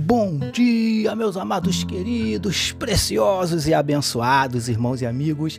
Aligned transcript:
Bom 0.00 0.38
dia, 0.52 1.16
meus 1.16 1.36
amados 1.36 1.82
queridos, 1.82 2.70
preciosos 2.70 3.66
e 3.66 3.74
abençoados 3.74 4.68
irmãos 4.68 5.02
e 5.02 5.06
amigos 5.06 5.58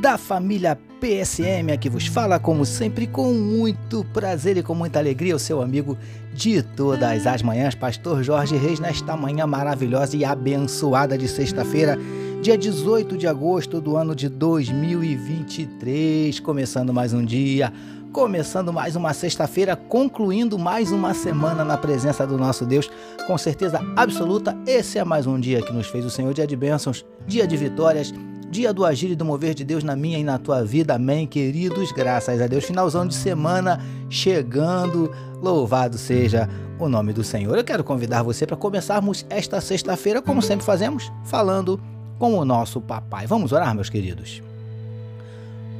da 0.00 0.16
família 0.16 0.78
PSM, 1.00 1.72
aqui 1.72 1.90
vos 1.90 2.06
fala, 2.06 2.38
como 2.38 2.64
sempre, 2.64 3.08
com 3.08 3.34
muito 3.34 4.04
prazer 4.12 4.56
e 4.56 4.62
com 4.62 4.76
muita 4.76 5.00
alegria, 5.00 5.34
o 5.34 5.40
seu 5.40 5.60
amigo 5.60 5.98
de 6.32 6.62
todas 6.62 7.26
as 7.26 7.42
manhãs, 7.42 7.74
Pastor 7.74 8.22
Jorge 8.22 8.56
Reis, 8.56 8.78
nesta 8.78 9.16
manhã 9.16 9.44
maravilhosa 9.44 10.16
e 10.16 10.24
abençoada 10.24 11.18
de 11.18 11.26
sexta-feira, 11.26 11.98
dia 12.40 12.56
18 12.56 13.18
de 13.18 13.26
agosto 13.26 13.80
do 13.80 13.96
ano 13.96 14.14
de 14.14 14.28
2023, 14.28 16.38
começando 16.38 16.94
mais 16.94 17.12
um 17.12 17.24
dia 17.24 17.72
começando 18.12 18.72
mais 18.72 18.96
uma 18.96 19.12
sexta-feira, 19.12 19.76
concluindo 19.76 20.58
mais 20.58 20.90
uma 20.90 21.14
semana 21.14 21.64
na 21.64 21.76
presença 21.76 22.26
do 22.26 22.36
nosso 22.36 22.66
Deus. 22.66 22.90
Com 23.26 23.38
certeza 23.38 23.80
absoluta, 23.96 24.56
esse 24.66 24.98
é 24.98 25.04
mais 25.04 25.26
um 25.26 25.38
dia 25.38 25.62
que 25.62 25.72
nos 25.72 25.86
fez 25.86 26.04
o 26.04 26.10
Senhor, 26.10 26.34
dia 26.34 26.46
de 26.46 26.56
bênçãos, 26.56 27.04
dia 27.26 27.46
de 27.46 27.56
vitórias, 27.56 28.12
dia 28.50 28.74
do 28.74 28.84
agir 28.84 29.10
e 29.10 29.16
do 29.16 29.24
mover 29.24 29.54
de 29.54 29.64
Deus 29.64 29.84
na 29.84 29.94
minha 29.94 30.18
e 30.18 30.24
na 30.24 30.38
tua 30.38 30.64
vida. 30.64 30.94
Amém, 30.94 31.26
queridos. 31.26 31.92
Graças 31.92 32.40
a 32.40 32.46
Deus. 32.46 32.64
Finalzão 32.64 33.06
de 33.06 33.14
semana 33.14 33.80
chegando. 34.08 35.10
Louvado 35.40 35.96
seja 35.96 36.48
o 36.78 36.88
nome 36.88 37.12
do 37.12 37.22
Senhor. 37.22 37.56
Eu 37.56 37.64
quero 37.64 37.84
convidar 37.84 38.22
você 38.22 38.44
para 38.44 38.56
começarmos 38.56 39.24
esta 39.30 39.60
sexta-feira, 39.60 40.20
como 40.20 40.42
sempre 40.42 40.66
fazemos, 40.66 41.12
falando 41.24 41.80
com 42.18 42.34
o 42.34 42.44
nosso 42.44 42.80
papai. 42.80 43.26
Vamos 43.26 43.52
orar, 43.52 43.74
meus 43.74 43.88
queridos. 43.88 44.42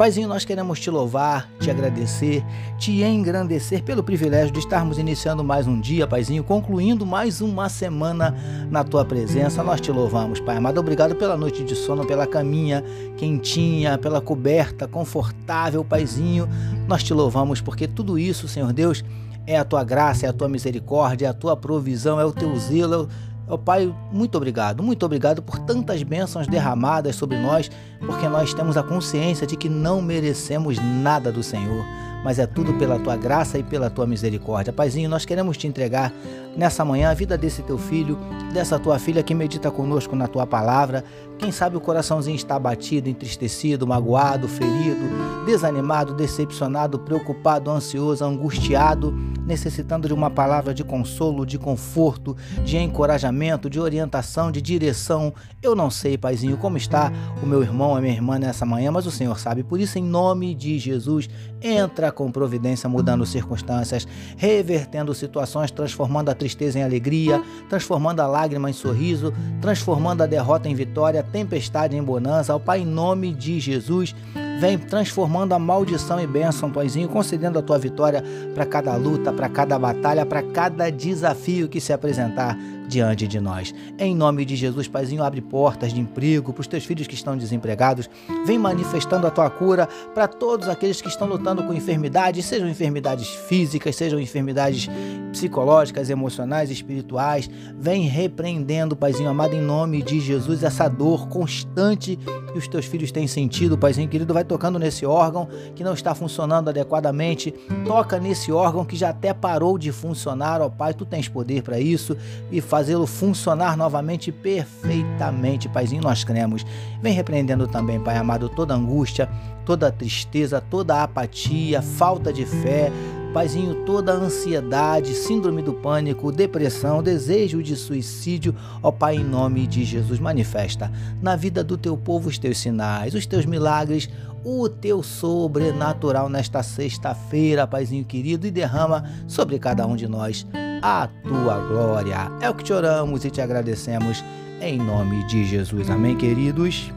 Paizinho, 0.01 0.29
nós 0.29 0.47
queremos 0.47 0.81
te 0.81 0.89
louvar, 0.89 1.47
te 1.61 1.71
agradecer, 1.71 2.43
te 2.79 3.03
engrandecer 3.03 3.83
pelo 3.83 4.03
privilégio 4.03 4.51
de 4.51 4.59
estarmos 4.59 4.97
iniciando 4.97 5.45
mais 5.45 5.67
um 5.67 5.79
dia, 5.79 6.07
Paizinho, 6.07 6.43
concluindo 6.43 7.05
mais 7.05 7.43
uma 7.43 7.69
semana 7.69 8.35
na 8.71 8.83
tua 8.83 9.05
presença. 9.05 9.63
Nós 9.63 9.79
te 9.79 9.93
louvamos, 9.93 10.41
Pai 10.41 10.57
amado. 10.57 10.81
Obrigado 10.81 11.15
pela 11.17 11.37
noite 11.37 11.63
de 11.63 11.77
sono, 11.77 12.07
pela 12.07 12.27
caminha 12.27 12.83
quentinha, 13.19 13.99
pela 13.99 14.23
coberta 14.23 14.89
confortável, 14.89 15.85
Paizinho. 15.85 16.49
Nós 16.89 17.03
te 17.03 17.13
louvamos 17.13 17.61
porque 17.61 17.87
tudo 17.87 18.19
isso, 18.19 18.49
Senhor 18.49 18.73
Deus, 18.73 19.05
é 19.47 19.59
a 19.59 19.67
tua 19.67 19.85
graça, 19.85 20.25
é 20.25 20.31
a 20.31 20.33
tua 20.33 20.49
misericórdia, 20.49 21.27
é 21.27 21.29
a 21.29 21.35
tua 21.35 21.55
provisão, 21.55 22.19
é 22.19 22.25
o 22.25 22.33
teu 22.33 22.57
zelo, 22.57 23.07
Ó 23.51 23.57
Pai, 23.57 23.93
muito 24.13 24.37
obrigado, 24.37 24.81
muito 24.81 25.05
obrigado 25.05 25.43
por 25.43 25.59
tantas 25.59 26.05
bênçãos 26.05 26.47
derramadas 26.47 27.17
sobre 27.17 27.37
nós, 27.37 27.69
porque 28.07 28.29
nós 28.29 28.55
temos 28.55 28.77
a 28.77 28.83
consciência 28.83 29.47
de 29.47 29.57
que 29.57 29.69
não 29.69 30.01
merecemos 30.01 30.79
nada 30.79 31.31
do 31.31 31.43
Senhor, 31.43 31.85
mas 32.25 32.39
é 32.39 32.47
tudo 32.47 32.75
pela 32.75 32.99
tua 32.99 33.17
graça 33.17 33.59
e 33.59 33.63
pela 33.63 33.89
tua 33.91 34.07
misericórdia. 34.07 34.73
Paizinho, 34.73 35.09
nós 35.09 35.25
queremos 35.25 35.57
te 35.57 35.67
entregar 35.67 36.13
nessa 36.57 36.85
manhã 36.85 37.11
a 37.11 37.15
vida 37.15 37.39
desse 37.39 37.63
teu 37.63 37.79
filho, 37.79 38.19
dessa 38.53 38.79
tua 38.79 38.99
filha 38.99 39.23
que 39.23 39.35
medita 39.35 39.71
conosco 39.71 40.17
na 40.17 40.27
tua 40.27 40.47
palavra. 40.47 41.05
Quem 41.39 41.51
sabe 41.51 41.77
o 41.77 41.81
coraçãozinho 41.81 42.37
está 42.37 42.59
batido, 42.59 43.09
entristecido, 43.09 43.87
magoado, 43.87 44.47
ferido, 44.47 45.01
desanimado, 45.47 46.13
decepcionado, 46.13 46.99
preocupado, 46.99 47.71
ansioso, 47.71 48.25
angustiado, 48.25 49.13
necessitando 49.47 50.07
de 50.07 50.13
uma 50.13 50.29
palavra 50.29 50.75
de 50.75 50.85
consolo, 50.85 51.47
de 51.47 51.59
conforto, 51.59 52.37
de 52.65 52.77
encorajamento, 52.77 53.71
de 53.71 53.81
orientação, 53.81 54.53
de 54.53 54.61
direção. 54.61 55.33
Eu 55.63 55.75
não 55.75 55.91
sei, 55.91 56.19
Paizinho, 56.19 56.59
como 56.59 56.77
está 56.77 57.11
o 57.43 57.47
meu 57.47 57.63
irmão, 57.63 57.90
a 57.95 58.01
minha 58.01 58.13
irmã 58.13 58.39
nessa 58.39 58.65
manhã, 58.65 58.91
mas 58.91 59.07
o 59.07 59.11
Senhor 59.11 59.39
sabe. 59.39 59.63
Por 59.63 59.81
isso, 59.81 59.99
em 59.99 60.03
nome 60.03 60.55
de 60.55 60.79
Jesus, 60.79 61.29
entra 61.63 62.11
com 62.11 62.31
providência, 62.31 62.89
mudando 62.89 63.27
circunstâncias, 63.27 64.07
revertendo 64.37 65.15
situações, 65.15 65.71
transformando 65.71 66.31
a 66.31 66.35
tristeza 66.35 66.79
em 66.79 66.83
alegria, 66.83 67.43
transformando 67.69 68.21
a 68.21 68.27
lágrima 68.27 68.71
em 68.71 68.73
sorriso, 68.73 69.33
transformando 69.61 70.23
a 70.23 70.27
derrota 70.27 70.69
em 70.69 70.75
vitória, 70.75 71.23
tempestade 71.23 71.97
em 71.97 72.03
bonança. 72.03 72.53
Ao 72.53 72.61
Pai, 72.61 72.81
em 72.81 72.87
nome 72.87 73.35
de 73.35 73.61
Jesus, 73.61 74.15
vem 74.61 74.77
transformando 74.79 75.55
a 75.55 75.59
maldição 75.59 76.21
em 76.21 76.27
bênção, 76.27 76.71
Paizinho, 76.71 77.09
concedendo 77.09 77.59
a 77.59 77.63
tua 77.63 77.79
vitória 77.79 78.23
para 78.55 78.67
cada 78.67 78.95
luta, 78.97 79.33
para 79.33 79.49
cada 79.49 79.79
batalha, 79.79 80.27
para 80.27 80.43
cada 80.43 80.91
desafio 80.91 81.69
que 81.69 81.81
se 81.81 81.93
apresentar 81.93 82.59
diante 82.91 83.27
de 83.27 83.41
nós. 83.41 83.73
Em 83.99 84.15
nome 84.15 84.45
de 84.45 84.57
Jesus, 84.57 84.89
Paizinho, 84.89 85.23
abre 85.23 85.41
portas 85.41 85.95
de 85.95 86.01
emprego 86.01 86.53
para 86.53 86.61
os 86.61 86.67
teus 86.67 86.85
filhos 86.85 87.07
que 87.07 87.15
estão 87.15 87.37
desempregados. 87.37 88.11
Vem 88.45 88.59
manifestando 88.59 89.27
a 89.27 89.31
tua 89.31 89.49
cura 89.49 89.89
para 90.13 90.27
todos 90.27 90.69
aqueles 90.69 91.01
que 91.01 91.09
estão 91.09 91.29
lutando 91.29 91.63
com 91.63 91.73
enfermidades, 91.73 92.45
sejam 92.45 92.69
enfermidades 92.69 93.29
físicas, 93.29 93.95
sejam 93.95 94.19
enfermidades 94.19 94.89
psicológicas, 95.31 96.11
emocionais, 96.11 96.71
espirituais. 96.71 97.49
Vem 97.79 98.03
repreendendo, 98.03 98.97
Paizinho 98.97 99.31
amado, 99.31 99.55
em 99.55 99.63
nome 99.63 100.03
de 100.03 100.21
Jesus, 100.21 100.65
essa 100.65 100.89
dor 100.89 101.29
constante 101.29 102.19
que 102.53 102.59
os 102.59 102.67
teus 102.67 102.87
filhos 102.87 103.13
têm 103.13 103.29
sentido, 103.29 103.79
Paizinho 103.79 104.09
querido. 104.09 104.35
Vai 104.35 104.45
tocando 104.45 104.79
nesse 104.79 105.07
órgão 105.07 105.49
que 105.77 105.85
não 105.85 105.95
está 105.95 106.15
funcionando 106.15 106.69
adequadamente. 106.69 107.55
Toca 107.87 108.19
nesse 108.19 108.51
órgão 108.51 108.85
que 108.85 108.97
já 108.97 109.11
até 109.11 109.33
parou 109.33 109.79
de 109.79 109.93
funcionar, 109.93 110.61
ó 110.61 110.69
Pai. 110.69 110.93
Tu 110.93 111.05
tens 111.05 111.29
poder 111.29 111.63
para 111.63 111.79
isso 111.79 112.17
e 112.51 112.61
faz 112.61 112.80
fazê-lo 112.81 113.07
funcionar 113.07 113.77
novamente 113.77 114.33
perfeitamente, 114.33 115.69
Paizinho, 115.69 116.03
nós 116.03 116.25
cremos. 116.25 116.65
Vem 117.03 117.13
repreendendo 117.13 117.69
também, 117.69 118.01
Pai 118.01 118.17
amado, 118.17 118.49
toda 118.49 118.75
angústia, 118.75 119.29
toda 119.67 119.93
tristeza, 119.93 120.63
toda 120.63 121.03
apatia, 121.03 121.83
falta 121.83 122.33
de 122.33 122.47
fé, 122.47 122.91
Paizinho, 123.35 123.85
toda 123.85 124.15
ansiedade, 124.15 125.15
síndrome 125.15 125.61
do 125.61 125.75
pânico, 125.75 126.33
depressão, 126.33 127.03
desejo 127.03 127.63
de 127.63 127.77
suicídio, 127.77 128.57
ó 128.83 128.91
Pai, 128.91 129.17
em 129.17 129.25
nome 129.25 129.67
de 129.67 129.85
Jesus, 129.85 130.19
manifesta 130.19 130.91
na 131.21 131.37
vida 131.37 131.63
do 131.63 131.77
teu 131.77 131.99
povo 131.99 132.31
os 132.31 132.39
teus 132.39 132.57
sinais, 132.57 133.13
os 133.13 133.27
teus 133.27 133.45
milagres, 133.45 134.09
o 134.43 134.71
teu 134.71 135.03
sobrenatural 135.03 136.31
nesta 136.31 136.63
sexta-feira, 136.63 137.67
Paizinho 137.67 138.07
querido, 138.07 138.47
e 138.47 138.51
derrama 138.51 139.05
sobre 139.29 139.59
cada 139.59 139.87
um 139.87 139.95
de 139.95 140.09
nós 140.09 140.47
a 140.83 141.09
tua 141.23 141.59
glória. 141.59 142.31
É 142.41 142.49
o 142.49 142.55
que 142.55 142.65
te 142.65 142.73
oramos 142.73 143.25
e 143.25 143.31
te 143.31 143.41
agradecemos 143.41 144.25
em 144.61 144.79
nome 144.79 145.25
de 145.27 145.45
Jesus. 145.45 145.91
Amém, 145.91 146.17
queridos? 146.17 146.93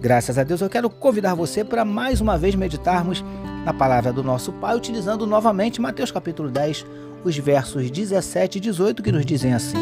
Graças 0.00 0.38
a 0.38 0.44
Deus, 0.44 0.60
eu 0.60 0.70
quero 0.70 0.88
convidar 0.88 1.34
você 1.34 1.62
para 1.62 1.84
mais 1.84 2.20
uma 2.20 2.38
vez 2.38 2.54
meditarmos 2.54 3.24
na 3.64 3.74
palavra 3.74 4.12
do 4.12 4.22
nosso 4.22 4.52
Pai, 4.52 4.76
utilizando 4.76 5.26
novamente 5.26 5.80
Mateus 5.80 6.10
capítulo 6.10 6.50
10, 6.50 6.86
os 7.22 7.36
versos 7.36 7.90
17 7.90 8.58
e 8.58 8.60
18, 8.60 9.02
que 9.02 9.12
nos 9.12 9.26
dizem 9.26 9.52
assim: 9.52 9.76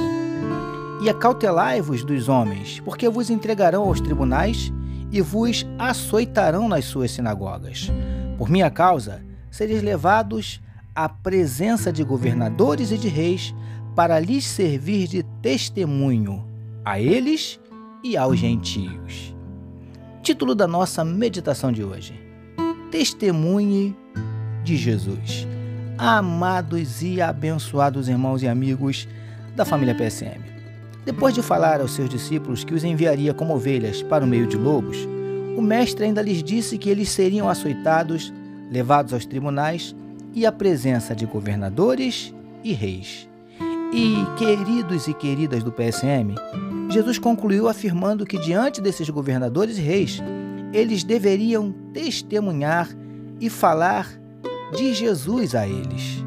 E 1.00 1.08
acautelai-vos 1.08 2.02
dos 2.02 2.28
homens, 2.28 2.80
porque 2.80 3.08
vos 3.08 3.30
entregarão 3.30 3.84
aos 3.84 4.00
tribunais 4.00 4.72
e 5.12 5.20
vos 5.20 5.64
açoitarão 5.78 6.68
nas 6.68 6.84
suas 6.86 7.12
sinagogas. 7.12 7.90
Por 8.36 8.50
minha 8.50 8.70
causa, 8.70 9.22
sereis 9.50 9.82
levados 9.82 10.60
a 10.98 11.08
presença 11.08 11.92
de 11.92 12.02
governadores 12.02 12.90
e 12.90 12.98
de 12.98 13.06
reis 13.06 13.54
para 13.94 14.18
lhes 14.18 14.44
servir 14.44 15.06
de 15.06 15.22
testemunho 15.40 16.44
a 16.84 16.98
eles 16.98 17.60
e 18.02 18.16
aos 18.16 18.36
gentios. 18.36 19.32
Título 20.24 20.56
da 20.56 20.66
nossa 20.66 21.04
meditação 21.04 21.70
de 21.70 21.84
hoje: 21.84 22.20
Testemunhe 22.90 23.96
de 24.64 24.76
Jesus. 24.76 25.46
Amados 25.96 27.00
e 27.00 27.20
abençoados 27.20 28.08
irmãos 28.08 28.42
e 28.42 28.48
amigos 28.48 29.06
da 29.54 29.64
família 29.64 29.94
PSM. 29.94 30.42
Depois 31.04 31.32
de 31.32 31.42
falar 31.42 31.80
aos 31.80 31.92
seus 31.92 32.10
discípulos 32.10 32.64
que 32.64 32.74
os 32.74 32.82
enviaria 32.82 33.32
como 33.32 33.54
ovelhas 33.54 34.02
para 34.02 34.24
o 34.24 34.28
meio 34.28 34.48
de 34.48 34.56
lobos, 34.56 34.98
o 35.56 35.62
mestre 35.62 36.06
ainda 36.06 36.20
lhes 36.20 36.42
disse 36.42 36.76
que 36.76 36.90
eles 36.90 37.08
seriam 37.08 37.48
açoitados, 37.48 38.32
levados 38.68 39.12
aos 39.12 39.24
tribunais 39.24 39.94
e 40.34 40.46
a 40.46 40.52
presença 40.52 41.14
de 41.14 41.26
governadores 41.26 42.34
e 42.62 42.72
reis. 42.72 43.28
E, 43.92 44.16
queridos 44.36 45.08
e 45.08 45.14
queridas 45.14 45.62
do 45.62 45.72
PSM, 45.72 46.34
Jesus 46.90 47.18
concluiu 47.18 47.68
afirmando 47.68 48.26
que, 48.26 48.38
diante 48.38 48.80
desses 48.80 49.08
governadores 49.08 49.78
e 49.78 49.80
reis, 49.80 50.22
eles 50.72 51.02
deveriam 51.02 51.72
testemunhar 51.92 52.88
e 53.40 53.48
falar 53.48 54.08
de 54.76 54.92
Jesus 54.92 55.54
a 55.54 55.66
eles. 55.66 56.22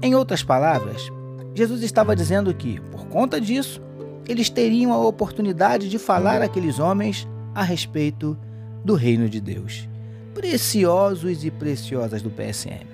Em 0.00 0.14
outras 0.14 0.42
palavras, 0.42 1.10
Jesus 1.54 1.82
estava 1.82 2.16
dizendo 2.16 2.54
que, 2.54 2.80
por 2.90 3.06
conta 3.06 3.40
disso, 3.40 3.80
eles 4.26 4.48
teriam 4.48 4.92
a 4.92 4.98
oportunidade 4.98 5.88
de 5.88 5.98
falar 5.98 6.42
àqueles 6.42 6.78
homens 6.78 7.28
a 7.54 7.62
respeito 7.62 8.36
do 8.84 8.94
reino 8.94 9.28
de 9.28 9.40
Deus. 9.40 9.88
Preciosos 10.34 11.44
e 11.44 11.50
preciosas 11.50 12.22
do 12.22 12.30
PSM. 12.30 12.93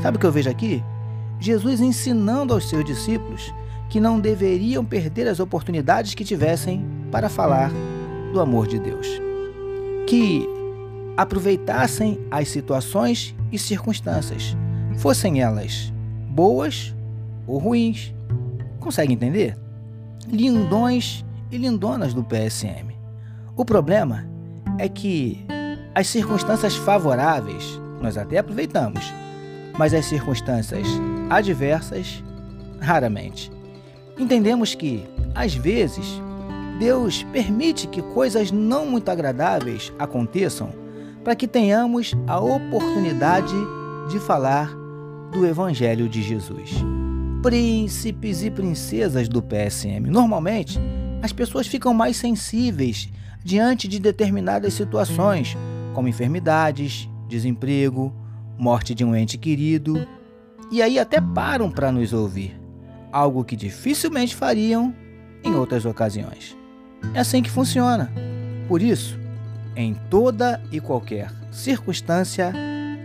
Sabe 0.00 0.16
o 0.16 0.20
que 0.20 0.26
eu 0.26 0.32
vejo 0.32 0.50
aqui? 0.50 0.82
Jesus 1.38 1.80
ensinando 1.80 2.54
aos 2.54 2.68
seus 2.68 2.84
discípulos 2.84 3.52
que 3.88 4.00
não 4.00 4.18
deveriam 4.18 4.84
perder 4.84 5.28
as 5.28 5.40
oportunidades 5.40 6.14
que 6.14 6.24
tivessem 6.24 6.84
para 7.10 7.28
falar 7.28 7.70
do 8.32 8.40
amor 8.40 8.66
de 8.66 8.78
Deus. 8.78 9.06
Que 10.06 10.48
aproveitassem 11.16 12.18
as 12.30 12.48
situações 12.48 13.34
e 13.50 13.58
circunstâncias, 13.58 14.56
fossem 14.96 15.42
elas 15.42 15.92
boas 16.28 16.94
ou 17.46 17.58
ruins. 17.58 18.14
Consegue 18.80 19.12
entender? 19.12 19.58
Lindões 20.26 21.24
e 21.50 21.58
lindonas 21.58 22.14
do 22.14 22.24
PSM. 22.24 22.96
O 23.54 23.64
problema 23.64 24.26
é 24.78 24.88
que 24.88 25.44
as 25.94 26.06
circunstâncias 26.06 26.74
favoráveis 26.74 27.78
nós 28.00 28.16
até 28.16 28.38
aproveitamos, 28.38 29.12
mas 29.78 29.94
as 29.94 30.06
circunstâncias 30.06 30.86
adversas, 31.30 32.22
raramente. 32.80 33.50
Entendemos 34.18 34.74
que, 34.74 35.04
às 35.34 35.54
vezes, 35.54 36.20
Deus 36.78 37.22
permite 37.32 37.86
que 37.86 38.02
coisas 38.02 38.50
não 38.50 38.86
muito 38.86 39.08
agradáveis 39.08 39.92
aconteçam 39.98 40.70
para 41.24 41.36
que 41.36 41.46
tenhamos 41.46 42.12
a 42.26 42.40
oportunidade 42.40 43.54
de 44.10 44.18
falar 44.18 44.70
do 45.32 45.46
Evangelho 45.46 46.08
de 46.08 46.22
Jesus. 46.22 46.70
Príncipes 47.42 48.42
e 48.42 48.50
princesas 48.50 49.28
do 49.28 49.42
PSM. 49.42 50.08
Normalmente, 50.08 50.78
as 51.22 51.32
pessoas 51.32 51.66
ficam 51.66 51.94
mais 51.94 52.16
sensíveis 52.16 53.08
diante 53.44 53.88
de 53.88 53.98
determinadas 53.98 54.74
situações, 54.74 55.56
como 55.94 56.08
enfermidades, 56.08 57.08
desemprego, 57.28 58.12
morte 58.62 58.94
de 58.94 59.04
um 59.04 59.16
ente 59.16 59.36
querido, 59.36 60.06
e 60.70 60.80
aí 60.80 60.96
até 60.96 61.20
param 61.20 61.68
para 61.68 61.90
nos 61.90 62.12
ouvir, 62.12 62.56
algo 63.10 63.42
que 63.42 63.56
dificilmente 63.56 64.36
fariam 64.36 64.94
em 65.42 65.52
outras 65.52 65.84
ocasiões. 65.84 66.56
É 67.12 67.18
assim 67.18 67.42
que 67.42 67.50
funciona. 67.50 68.12
Por 68.68 68.80
isso, 68.80 69.18
em 69.74 69.94
toda 70.08 70.62
e 70.70 70.78
qualquer 70.78 71.32
circunstância, 71.50 72.52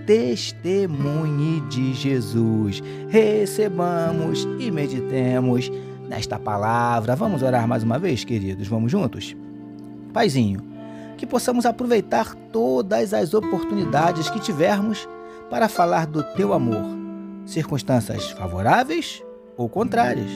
testemunhe 0.06 1.62
de 1.62 1.92
Jesus. 1.92 2.84
Recebamos 3.10 4.48
e 4.60 4.70
meditemos 4.70 5.72
nesta 6.08 6.38
palavra. 6.38 7.16
Vamos 7.16 7.42
orar 7.42 7.68
mais 7.68 7.82
uma 7.82 7.98
vez, 7.98 8.24
queridos? 8.24 8.68
Vamos 8.68 8.92
juntos? 8.92 9.36
Paizinho, 10.14 10.62
que 11.18 11.26
possamos 11.26 11.66
aproveitar 11.66 12.36
todas 12.54 13.12
as 13.12 13.34
oportunidades 13.34 14.30
que 14.30 14.40
tivermos 14.40 15.10
para 15.50 15.70
falar 15.70 16.06
do 16.06 16.24
teu 16.24 16.54
amor, 16.54 16.84
circunstâncias 17.46 18.32
favoráveis 18.32 19.24
ou 19.56 19.70
contrárias. 19.70 20.30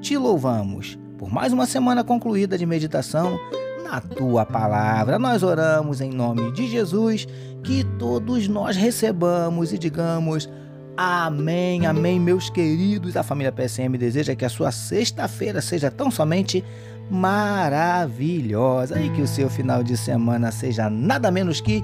Te 0.00 0.16
louvamos 0.16 0.98
por 1.18 1.32
mais 1.32 1.52
uma 1.52 1.66
semana 1.66 2.04
concluída 2.04 2.58
de 2.58 2.66
meditação 2.66 3.38
na 3.82 4.00
tua 4.00 4.44
palavra. 4.44 5.18
Nós 5.18 5.42
oramos 5.42 6.00
em 6.00 6.10
nome 6.10 6.52
de 6.52 6.66
Jesus, 6.66 7.26
que 7.62 7.84
todos 7.98 8.46
nós 8.48 8.76
recebamos 8.76 9.72
e 9.72 9.78
digamos. 9.78 10.48
Amém, 10.96 11.86
amém, 11.86 12.20
meus 12.20 12.50
queridos. 12.50 13.16
A 13.16 13.22
família 13.22 13.50
PSM 13.50 13.96
deseja 13.98 14.36
que 14.36 14.44
a 14.44 14.48
sua 14.48 14.70
sexta-feira 14.70 15.60
seja 15.60 15.90
tão 15.90 16.10
somente 16.10 16.62
maravilhosa 17.10 19.00
e 19.00 19.10
que 19.10 19.22
o 19.22 19.26
seu 19.26 19.50
final 19.50 19.82
de 19.82 19.96
semana 19.96 20.52
seja 20.52 20.88
nada 20.88 21.30
menos 21.30 21.60
que 21.60 21.82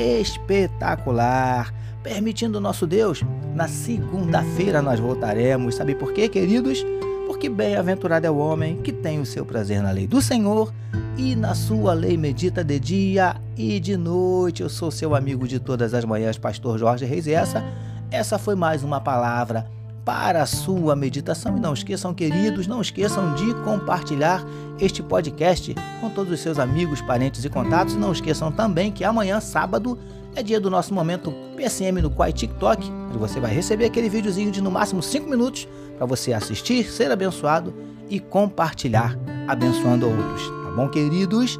espetacular. 0.00 1.74
Permitindo 2.02 2.60
nosso 2.60 2.86
Deus, 2.86 3.22
na 3.54 3.68
segunda-feira 3.68 4.80
nós 4.80 4.98
voltaremos. 4.98 5.74
Sabe 5.74 5.94
por 5.94 6.12
quê, 6.12 6.28
queridos? 6.28 6.84
Porque 7.26 7.48
bem-aventurado 7.48 8.26
é 8.26 8.30
o 8.30 8.38
homem 8.38 8.76
que 8.78 8.92
tem 8.92 9.20
o 9.20 9.26
seu 9.26 9.44
prazer 9.44 9.82
na 9.82 9.90
lei 9.90 10.06
do 10.06 10.22
Senhor 10.22 10.72
e 11.16 11.36
na 11.36 11.54
sua 11.54 11.92
lei 11.92 12.16
medita 12.16 12.64
de 12.64 12.80
dia 12.80 13.36
e 13.56 13.78
de 13.78 13.96
noite. 13.96 14.62
Eu 14.62 14.70
sou 14.70 14.90
seu 14.90 15.14
amigo 15.14 15.46
de 15.46 15.60
todas 15.60 15.92
as 15.92 16.04
manhãs, 16.04 16.38
Pastor 16.38 16.78
Jorge 16.78 17.04
Reis, 17.04 17.26
e 17.26 17.32
essa, 17.32 17.62
essa 18.10 18.38
foi 18.38 18.54
mais 18.54 18.82
uma 18.82 19.00
palavra 19.00 19.66
para 20.04 20.42
a 20.42 20.46
sua 20.46 20.96
meditação. 20.96 21.56
E 21.56 21.60
não 21.60 21.72
esqueçam, 21.72 22.14
queridos, 22.14 22.66
não 22.66 22.80
esqueçam 22.80 23.34
de 23.34 23.54
compartilhar 23.62 24.44
este 24.78 25.02
podcast 25.02 25.74
com 26.00 26.10
todos 26.10 26.32
os 26.32 26.40
seus 26.40 26.58
amigos, 26.58 27.00
parentes 27.00 27.44
e 27.44 27.48
contatos. 27.48 27.94
E 27.94 27.98
não 27.98 28.12
esqueçam 28.12 28.50
também 28.50 28.90
que 28.90 29.04
amanhã, 29.04 29.40
sábado, 29.40 29.98
é 30.34 30.42
dia 30.42 30.60
do 30.60 30.70
nosso 30.70 30.94
momento 30.94 31.32
PSM 31.56 32.00
no 32.00 32.10
Quai 32.10 32.32
TikTok, 32.32 32.90
onde 33.08 33.18
você 33.18 33.40
vai 33.40 33.52
receber 33.52 33.86
aquele 33.86 34.08
videozinho 34.08 34.50
de 34.50 34.60
no 34.60 34.70
máximo 34.70 35.02
5 35.02 35.28
minutos 35.28 35.68
para 35.96 36.06
você 36.06 36.32
assistir, 36.32 36.84
ser 36.84 37.10
abençoado 37.10 37.74
e 38.08 38.18
compartilhar, 38.18 39.18
abençoando 39.46 40.08
outros. 40.08 40.48
Tá 40.64 40.70
bom, 40.76 40.88
queridos? 40.88 41.58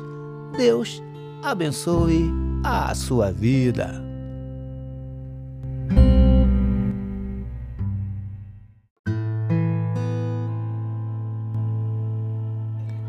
Deus 0.56 1.02
abençoe 1.42 2.30
a 2.64 2.94
sua 2.94 3.32
vida. 3.32 4.09